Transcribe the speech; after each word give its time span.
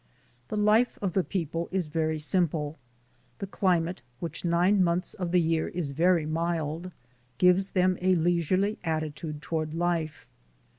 The 0.47 0.57
life 0.57 0.97
of 0.99 1.13
the 1.13 1.23
people 1.23 1.69
is 1.71 1.85
very 1.85 2.17
simple. 2.17 2.79
The 3.37 3.45
climate, 3.45 4.01
which 4.19 4.43
nine 4.43 4.83
months 4.83 5.13
of 5.13 5.31
the 5.31 5.39
year 5.39 5.67
is 5.67 5.91
very 5.91 6.25
mild, 6.25 6.91
gives 7.37 7.69
them 7.69 7.99
a 8.01 8.15
leisurely 8.15 8.79
attitude 8.83 9.43
toward 9.43 9.75
life. 9.75 10.27